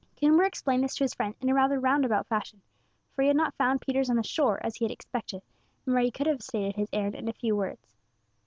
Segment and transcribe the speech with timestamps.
[0.19, 2.63] Coomber explained this to his friend in a rather roundabout fashion,
[3.13, 5.43] for he had not found Peters on the shore, as he had expected,
[5.85, 7.95] and where he could have stated his errand in a few words.